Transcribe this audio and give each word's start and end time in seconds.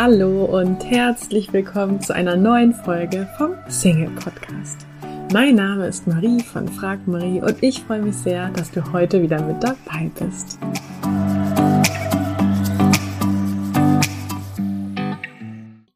Hallo 0.00 0.44
und 0.44 0.84
herzlich 0.84 1.52
willkommen 1.52 2.00
zu 2.00 2.14
einer 2.14 2.36
neuen 2.36 2.72
Folge 2.72 3.28
vom 3.36 3.54
Single 3.66 4.10
Podcast. 4.10 4.86
Mein 5.32 5.56
Name 5.56 5.88
ist 5.88 6.06
Marie 6.06 6.40
von 6.40 6.68
Frag 6.68 7.08
Marie 7.08 7.40
und 7.40 7.60
ich 7.64 7.80
freue 7.80 8.02
mich 8.02 8.14
sehr, 8.14 8.48
dass 8.50 8.70
du 8.70 8.92
heute 8.92 9.20
wieder 9.20 9.42
mit 9.42 9.60
dabei 9.60 10.08
bist. 10.20 10.56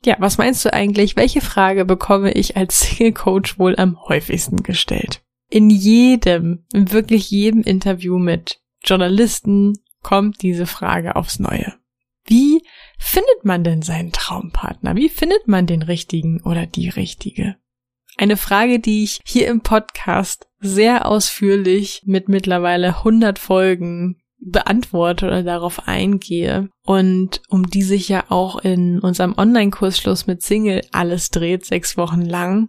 Ja, 0.04 0.16
was 0.18 0.36
meinst 0.36 0.64
du 0.64 0.72
eigentlich? 0.72 1.14
Welche 1.14 1.40
Frage 1.40 1.84
bekomme 1.84 2.32
ich 2.32 2.57
als 2.57 2.80
Single 2.80 3.12
Coach 3.12 3.61
wohl 3.61 3.76
am 3.76 4.03
häufigsten 4.08 4.64
gestellt? 4.64 5.22
In 5.48 5.71
jedem, 5.71 6.64
in 6.75 6.90
wirklich 6.90 7.30
jedem 7.30 7.62
Interview 7.62 8.18
mit 8.18 8.61
Journalisten 8.84 9.75
kommt 10.03 10.43
diese 10.43 10.66
Frage 10.66 11.14
aufs 11.14 11.39
Neue. 11.39 11.75
Wie 12.25 12.62
findet 13.02 13.44
man 13.44 13.64
denn 13.64 13.82
seinen 13.82 14.12
Traumpartner? 14.12 14.96
Wie 14.96 15.08
findet 15.08 15.48
man 15.48 15.66
den 15.66 15.82
richtigen 15.82 16.40
oder 16.43 16.66
die 16.66 16.88
richtige? 16.88 17.56
Eine 18.16 18.36
Frage, 18.36 18.79
die 18.79 19.04
ich 19.04 19.20
hier 19.24 19.48
im 19.48 19.62
Podcast 19.62 20.46
sehr 20.60 21.07
ausführlich 21.07 22.02
mit 22.04 22.29
mittlerweile 22.29 22.98
100 22.98 23.38
Folgen 23.38 24.18
beantworte 24.38 25.26
oder 25.26 25.43
darauf 25.43 25.86
eingehe 25.86 26.68
und 26.84 27.43
um 27.48 27.68
die 27.68 27.82
sich 27.82 28.08
ja 28.08 28.24
auch 28.29 28.58
in 28.58 28.98
unserem 28.98 29.34
Online-Kurs 29.36 29.98
Schluss 29.98 30.26
mit 30.26 30.43
Single 30.43 30.82
alles 30.90 31.30
dreht, 31.30 31.64
sechs 31.64 31.96
Wochen 31.96 32.22
lang, 32.22 32.69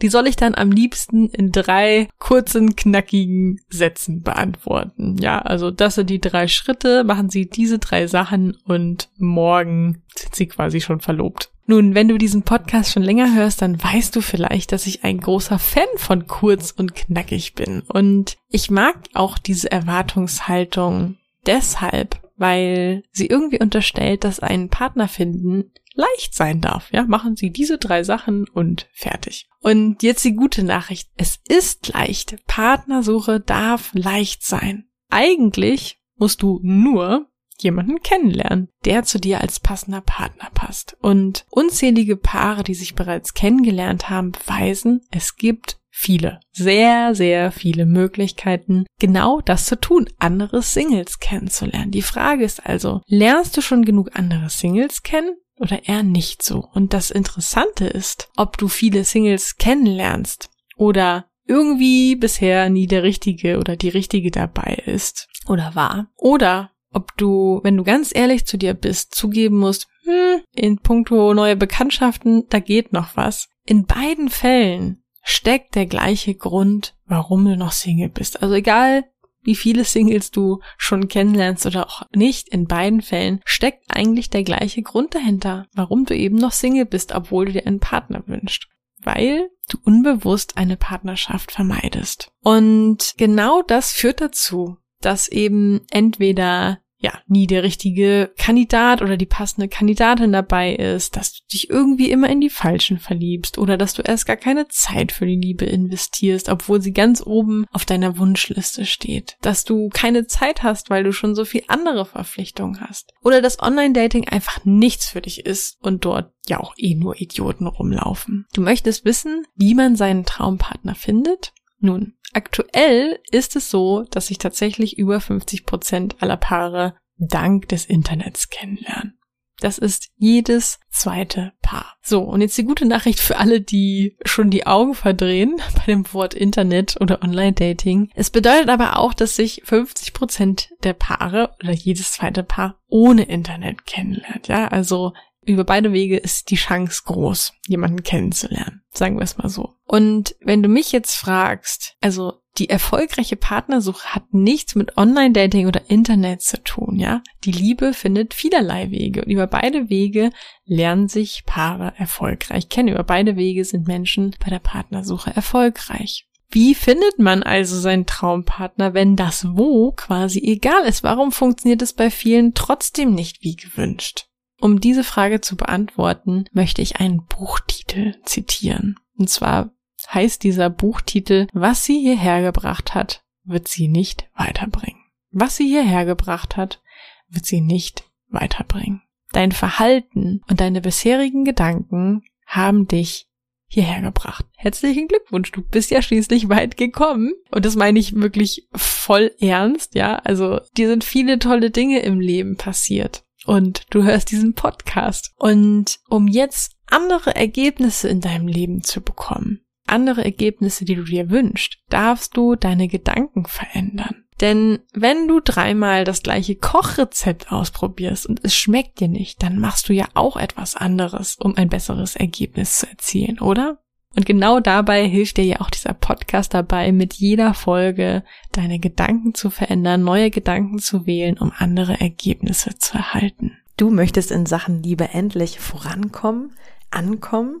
die 0.00 0.08
soll 0.08 0.26
ich 0.26 0.36
dann 0.36 0.54
am 0.54 0.70
liebsten 0.70 1.28
in 1.28 1.52
drei 1.52 2.08
kurzen, 2.18 2.76
knackigen 2.76 3.60
Sätzen 3.68 4.22
beantworten. 4.22 5.16
Ja, 5.18 5.38
also 5.40 5.70
das 5.70 5.96
sind 5.96 6.10
die 6.10 6.20
drei 6.20 6.48
Schritte, 6.48 7.04
machen 7.04 7.30
Sie 7.30 7.48
diese 7.48 7.78
drei 7.78 8.06
Sachen 8.06 8.56
und 8.64 9.08
morgen 9.18 10.02
sind 10.16 10.34
Sie 10.34 10.46
quasi 10.46 10.80
schon 10.80 11.00
verlobt. 11.00 11.50
Nun, 11.66 11.94
wenn 11.94 12.08
du 12.08 12.18
diesen 12.18 12.42
Podcast 12.42 12.90
schon 12.90 13.04
länger 13.04 13.32
hörst, 13.32 13.62
dann 13.62 13.80
weißt 13.80 14.16
du 14.16 14.22
vielleicht, 14.22 14.72
dass 14.72 14.88
ich 14.88 15.04
ein 15.04 15.20
großer 15.20 15.60
Fan 15.60 15.86
von 15.96 16.26
kurz 16.26 16.72
und 16.72 16.96
knackig 16.96 17.54
bin. 17.54 17.82
Und 17.82 18.38
ich 18.48 18.72
mag 18.72 18.96
auch 19.14 19.38
diese 19.38 19.70
Erwartungshaltung 19.70 21.18
deshalb, 21.46 22.20
weil 22.36 23.04
sie 23.12 23.26
irgendwie 23.26 23.60
unterstellt, 23.60 24.24
dass 24.24 24.40
ein 24.40 24.68
Partner 24.68 25.06
finden 25.06 25.70
leicht 25.94 26.34
sein 26.34 26.60
darf. 26.60 26.92
Ja, 26.92 27.04
machen 27.04 27.36
Sie 27.36 27.50
diese 27.50 27.78
drei 27.78 28.02
Sachen 28.04 28.48
und 28.48 28.88
fertig. 28.92 29.48
Und 29.60 30.02
jetzt 30.02 30.24
die 30.24 30.34
gute 30.34 30.62
Nachricht. 30.62 31.10
Es 31.16 31.38
ist 31.48 31.88
leicht. 31.88 32.36
Partnersuche 32.46 33.40
darf 33.40 33.90
leicht 33.94 34.44
sein. 34.44 34.88
Eigentlich 35.10 35.98
musst 36.16 36.42
du 36.42 36.60
nur 36.62 37.26
jemanden 37.58 38.02
kennenlernen, 38.02 38.68
der 38.84 39.02
zu 39.02 39.18
dir 39.18 39.40
als 39.40 39.60
passender 39.60 40.00
Partner 40.00 40.48
passt. 40.54 40.96
Und 41.00 41.44
unzählige 41.50 42.16
Paare, 42.16 42.64
die 42.64 42.74
sich 42.74 42.94
bereits 42.94 43.34
kennengelernt 43.34 44.08
haben, 44.08 44.32
beweisen, 44.32 45.02
es 45.10 45.36
gibt 45.36 45.78
viele, 45.90 46.40
sehr, 46.52 47.14
sehr 47.14 47.52
viele 47.52 47.84
Möglichkeiten, 47.84 48.86
genau 48.98 49.40
das 49.40 49.66
zu 49.66 49.78
tun, 49.78 50.08
andere 50.18 50.62
Singles 50.62 51.18
kennenzulernen. 51.18 51.90
Die 51.90 52.02
Frage 52.02 52.44
ist 52.44 52.64
also, 52.64 53.02
lernst 53.06 53.56
du 53.56 53.60
schon 53.60 53.84
genug 53.84 54.10
andere 54.14 54.48
Singles 54.48 55.02
kennen? 55.02 55.36
Oder 55.60 55.86
eher 55.86 56.02
nicht 56.02 56.42
so. 56.42 56.66
Und 56.72 56.94
das 56.94 57.10
Interessante 57.10 57.84
ist, 57.84 58.30
ob 58.36 58.56
du 58.56 58.66
viele 58.66 59.04
Singles 59.04 59.56
kennenlernst 59.58 60.48
oder 60.76 61.26
irgendwie 61.46 62.16
bisher 62.16 62.70
nie 62.70 62.86
der 62.86 63.02
Richtige 63.02 63.58
oder 63.58 63.76
die 63.76 63.90
Richtige 63.90 64.30
dabei 64.30 64.82
ist 64.86 65.28
oder 65.46 65.74
war. 65.74 66.08
Oder 66.16 66.70
ob 66.92 67.14
du, 67.18 67.60
wenn 67.62 67.76
du 67.76 67.84
ganz 67.84 68.10
ehrlich 68.14 68.46
zu 68.46 68.56
dir 68.56 68.72
bist, 68.72 69.14
zugeben 69.14 69.58
musst, 69.58 69.86
hm, 70.04 70.40
in 70.54 70.78
puncto 70.78 71.34
neue 71.34 71.56
Bekanntschaften, 71.56 72.44
da 72.48 72.58
geht 72.58 72.94
noch 72.94 73.16
was. 73.16 73.48
In 73.66 73.84
beiden 73.84 74.30
Fällen 74.30 75.02
steckt 75.22 75.74
der 75.74 75.86
gleiche 75.86 76.34
Grund, 76.34 76.96
warum 77.04 77.44
du 77.44 77.56
noch 77.56 77.72
Single 77.72 78.08
bist. 78.08 78.42
Also 78.42 78.54
egal, 78.54 79.04
wie 79.42 79.54
viele 79.54 79.84
Singles 79.84 80.30
du 80.30 80.60
schon 80.76 81.08
kennenlernst 81.08 81.66
oder 81.66 81.86
auch 81.86 82.02
nicht, 82.14 82.48
in 82.48 82.66
beiden 82.66 83.02
Fällen 83.02 83.40
steckt 83.44 83.84
eigentlich 83.88 84.30
der 84.30 84.44
gleiche 84.44 84.82
Grund 84.82 85.14
dahinter, 85.14 85.66
warum 85.72 86.04
du 86.04 86.14
eben 86.14 86.36
noch 86.36 86.52
Single 86.52 86.86
bist, 86.86 87.12
obwohl 87.12 87.46
du 87.46 87.52
dir 87.52 87.66
einen 87.66 87.80
Partner 87.80 88.22
wünschst. 88.26 88.66
Weil 89.02 89.48
du 89.70 89.78
unbewusst 89.82 90.58
eine 90.58 90.76
Partnerschaft 90.76 91.52
vermeidest. 91.52 92.30
Und 92.42 93.14
genau 93.16 93.62
das 93.62 93.92
führt 93.92 94.20
dazu, 94.20 94.76
dass 95.00 95.28
eben 95.28 95.80
entweder 95.90 96.80
ja, 97.02 97.12
nie 97.26 97.46
der 97.46 97.62
richtige 97.62 98.30
Kandidat 98.36 99.00
oder 99.00 99.16
die 99.16 99.26
passende 99.26 99.68
Kandidatin 99.68 100.32
dabei 100.32 100.74
ist, 100.74 101.16
dass 101.16 101.32
du 101.32 101.40
dich 101.50 101.70
irgendwie 101.70 102.10
immer 102.10 102.28
in 102.28 102.42
die 102.42 102.50
Falschen 102.50 102.98
verliebst 102.98 103.56
oder 103.56 103.78
dass 103.78 103.94
du 103.94 104.02
erst 104.02 104.26
gar 104.26 104.36
keine 104.36 104.68
Zeit 104.68 105.10
für 105.10 105.24
die 105.24 105.36
Liebe 105.36 105.64
investierst, 105.64 106.50
obwohl 106.50 106.82
sie 106.82 106.92
ganz 106.92 107.22
oben 107.24 107.64
auf 107.72 107.86
deiner 107.86 108.18
Wunschliste 108.18 108.84
steht, 108.84 109.38
dass 109.40 109.64
du 109.64 109.88
keine 109.88 110.26
Zeit 110.26 110.62
hast, 110.62 110.90
weil 110.90 111.02
du 111.02 111.12
schon 111.12 111.34
so 111.34 111.46
viel 111.46 111.62
andere 111.68 112.04
Verpflichtungen 112.04 112.80
hast 112.82 113.14
oder 113.22 113.40
dass 113.40 113.62
Online-Dating 113.62 114.28
einfach 114.28 114.62
nichts 114.66 115.08
für 115.08 115.22
dich 115.22 115.46
ist 115.46 115.78
und 115.80 116.04
dort 116.04 116.32
ja 116.48 116.60
auch 116.60 116.74
eh 116.76 116.94
nur 116.94 117.18
Idioten 117.18 117.66
rumlaufen. 117.66 118.46
Du 118.52 118.60
möchtest 118.60 119.06
wissen, 119.06 119.46
wie 119.54 119.74
man 119.74 119.96
seinen 119.96 120.26
Traumpartner 120.26 120.94
findet? 120.94 121.54
Nun, 121.80 122.14
Aktuell 122.32 123.18
ist 123.30 123.56
es 123.56 123.70
so, 123.70 124.04
dass 124.10 124.28
sich 124.28 124.38
tatsächlich 124.38 124.98
über 124.98 125.20
50 125.20 125.66
Prozent 125.66 126.16
aller 126.20 126.36
Paare 126.36 126.94
dank 127.16 127.68
des 127.68 127.84
Internets 127.84 128.50
kennenlernen. 128.50 129.16
Das 129.58 129.76
ist 129.76 130.08
jedes 130.16 130.78
zweite 130.88 131.52
Paar. 131.60 131.98
So, 132.00 132.22
und 132.22 132.40
jetzt 132.40 132.56
die 132.56 132.64
gute 132.64 132.86
Nachricht 132.86 133.20
für 133.20 133.36
alle, 133.36 133.60
die 133.60 134.16
schon 134.24 134.48
die 134.48 134.66
Augen 134.66 134.94
verdrehen 134.94 135.60
bei 135.74 135.84
dem 135.84 136.10
Wort 136.14 136.32
Internet 136.32 136.96
oder 136.98 137.22
Online-Dating. 137.22 138.10
Es 138.14 138.30
bedeutet 138.30 138.70
aber 138.70 138.98
auch, 138.98 139.12
dass 139.12 139.36
sich 139.36 139.60
50 139.64 140.14
Prozent 140.14 140.70
der 140.82 140.94
Paare 140.94 141.54
oder 141.62 141.72
jedes 141.72 142.12
zweite 142.12 142.42
Paar 142.42 142.80
ohne 142.88 143.24
Internet 143.24 143.84
kennenlernt. 143.84 144.48
Ja, 144.48 144.68
also 144.68 145.12
über 145.52 145.64
beide 145.64 145.92
Wege 145.92 146.16
ist 146.16 146.50
die 146.50 146.56
Chance 146.56 147.02
groß, 147.04 147.52
jemanden 147.66 148.02
kennenzulernen. 148.02 148.82
Sagen 148.92 149.16
wir 149.16 149.22
es 149.22 149.38
mal 149.38 149.48
so. 149.48 149.74
Und 149.84 150.34
wenn 150.40 150.62
du 150.62 150.68
mich 150.68 150.92
jetzt 150.92 151.14
fragst, 151.14 151.96
also 152.00 152.40
die 152.58 152.68
erfolgreiche 152.68 153.36
Partnersuche 153.36 154.14
hat 154.14 154.34
nichts 154.34 154.74
mit 154.74 154.96
Online-Dating 154.96 155.66
oder 155.66 155.88
Internet 155.88 156.42
zu 156.42 156.62
tun, 156.62 156.98
ja. 156.98 157.22
Die 157.44 157.52
Liebe 157.52 157.94
findet 157.94 158.34
vielerlei 158.34 158.90
Wege 158.90 159.24
und 159.24 159.30
über 159.30 159.46
beide 159.46 159.88
Wege 159.88 160.30
lernen 160.64 161.08
sich 161.08 161.44
Paare 161.46 161.94
erfolgreich 161.96 162.68
kennen. 162.68 162.88
Über 162.88 163.04
beide 163.04 163.36
Wege 163.36 163.64
sind 163.64 163.86
Menschen 163.86 164.36
bei 164.44 164.50
der 164.50 164.58
Partnersuche 164.58 165.34
erfolgreich. 165.34 166.26
Wie 166.52 166.74
findet 166.74 167.20
man 167.20 167.44
also 167.44 167.78
seinen 167.78 168.06
Traumpartner, 168.06 168.92
wenn 168.92 169.14
das 169.14 169.46
Wo 169.56 169.92
quasi 169.92 170.40
egal 170.40 170.82
ist? 170.84 171.04
Warum 171.04 171.30
funktioniert 171.30 171.80
es 171.80 171.92
bei 171.92 172.10
vielen 172.10 172.54
trotzdem 172.54 173.14
nicht 173.14 173.42
wie 173.42 173.54
gewünscht? 173.54 174.26
Um 174.60 174.80
diese 174.80 175.04
Frage 175.04 175.40
zu 175.40 175.56
beantworten, 175.56 176.44
möchte 176.52 176.82
ich 176.82 176.96
einen 177.00 177.24
Buchtitel 177.24 178.14
zitieren. 178.24 178.96
Und 179.16 179.30
zwar 179.30 179.70
heißt 180.12 180.42
dieser 180.42 180.68
Buchtitel, 180.68 181.46
was 181.52 181.84
sie 181.84 181.98
hierher 181.98 182.42
gebracht 182.42 182.94
hat, 182.94 183.24
wird 183.44 183.68
sie 183.68 183.88
nicht 183.88 184.28
weiterbringen. 184.36 185.00
Was 185.30 185.56
sie 185.56 185.66
hierher 185.66 186.04
gebracht 186.04 186.56
hat, 186.56 186.82
wird 187.28 187.46
sie 187.46 187.60
nicht 187.60 188.04
weiterbringen. 188.28 189.02
Dein 189.32 189.52
Verhalten 189.52 190.42
und 190.48 190.60
deine 190.60 190.80
bisherigen 190.80 191.44
Gedanken 191.44 192.24
haben 192.46 192.86
dich 192.86 193.28
hierher 193.66 194.02
gebracht. 194.02 194.44
Herzlichen 194.56 195.06
Glückwunsch, 195.06 195.52
du 195.52 195.62
bist 195.62 195.90
ja 195.90 196.02
schließlich 196.02 196.48
weit 196.48 196.76
gekommen. 196.76 197.32
Und 197.50 197.64
das 197.64 197.76
meine 197.76 198.00
ich 198.00 198.16
wirklich 198.16 198.68
voll 198.74 199.30
ernst, 199.38 199.94
ja. 199.94 200.16
Also, 200.16 200.60
dir 200.76 200.88
sind 200.88 201.04
viele 201.04 201.38
tolle 201.38 201.70
Dinge 201.70 202.00
im 202.00 202.18
Leben 202.18 202.56
passiert 202.56 203.24
und 203.46 203.86
du 203.90 204.02
hörst 204.02 204.30
diesen 204.30 204.54
Podcast. 204.54 205.32
Und 205.36 206.00
um 206.08 206.28
jetzt 206.28 206.76
andere 206.86 207.34
Ergebnisse 207.34 208.08
in 208.08 208.20
deinem 208.20 208.48
Leben 208.48 208.82
zu 208.82 209.00
bekommen, 209.00 209.60
andere 209.86 210.24
Ergebnisse, 210.24 210.84
die 210.84 210.94
du 210.94 211.04
dir 211.04 211.30
wünschst, 211.30 211.78
darfst 211.88 212.36
du 212.36 212.54
deine 212.54 212.88
Gedanken 212.88 213.46
verändern. 213.46 214.24
Denn 214.40 214.78
wenn 214.94 215.28
du 215.28 215.40
dreimal 215.40 216.04
das 216.04 216.22
gleiche 216.22 216.56
Kochrezept 216.56 217.52
ausprobierst 217.52 218.26
und 218.26 218.40
es 218.42 218.54
schmeckt 218.54 219.00
dir 219.00 219.08
nicht, 219.08 219.42
dann 219.42 219.58
machst 219.58 219.88
du 219.88 219.92
ja 219.92 220.06
auch 220.14 220.36
etwas 220.36 220.76
anderes, 220.76 221.36
um 221.36 221.56
ein 221.56 221.68
besseres 221.68 222.16
Ergebnis 222.16 222.78
zu 222.78 222.88
erzielen, 222.88 223.38
oder? 223.38 223.82
Und 224.16 224.26
genau 224.26 224.58
dabei 224.60 225.06
hilft 225.06 225.36
dir 225.36 225.44
ja 225.44 225.60
auch 225.60 225.70
dieser 225.70 225.94
Podcast 225.94 226.54
dabei, 226.54 226.90
mit 226.90 227.14
jeder 227.14 227.54
Folge 227.54 228.24
deine 228.52 228.78
Gedanken 228.78 229.34
zu 229.34 229.50
verändern, 229.50 230.02
neue 230.02 230.30
Gedanken 230.30 230.78
zu 230.80 231.06
wählen, 231.06 231.38
um 231.38 231.52
andere 231.56 232.00
Ergebnisse 232.00 232.76
zu 232.76 232.98
erhalten. 232.98 233.56
Du 233.76 233.90
möchtest 233.90 234.30
in 234.30 234.46
Sachen 234.46 234.82
Liebe 234.82 235.10
endlich 235.10 235.60
vorankommen? 235.60 236.52
ankommen, 236.90 237.60